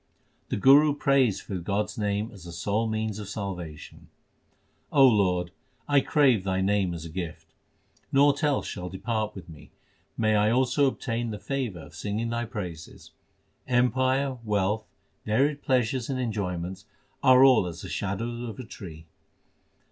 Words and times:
The 0.49 0.57
Guru 0.57 0.95
prays 0.95 1.39
for 1.41 1.57
God 1.59 1.83
s 1.85 1.95
name 1.95 2.31
as 2.31 2.45
the 2.45 2.51
sole 2.51 2.87
means 2.87 3.19
of 3.19 3.29
salvation: 3.29 4.07
O 4.91 5.05
Lord, 5.05 5.51
I 5.87 6.01
crave 6.01 6.43
Thy 6.43 6.59
name 6.59 6.95
as 6.95 7.05
a 7.05 7.09
gift; 7.09 7.53
Naught 8.11 8.43
else 8.43 8.65
shall 8.65 8.89
depart 8.89 9.35
with 9.35 9.47
me; 9.47 9.69
may 10.17 10.35
I 10.35 10.49
also 10.49 10.87
obtain 10.87 11.29
the 11.29 11.37
favour 11.37 11.81
of 11.81 11.93
singing 11.93 12.29
Thy 12.31 12.45
praises! 12.45 13.11
Empire, 13.67 14.39
wealth, 14.43 14.87
varied 15.23 15.61
pleasures 15.61 16.09
and 16.09 16.19
enjoyments 16.19 16.85
are 17.21 17.43
all 17.43 17.67
as 17.67 17.81
the 17.83 17.87
shadow 17.87 18.45
of 18.47 18.57
a 18.57 18.63
tree. 18.65 19.05